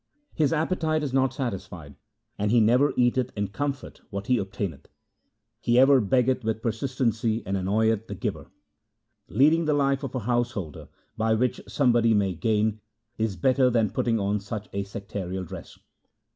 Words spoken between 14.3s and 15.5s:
such a sectarial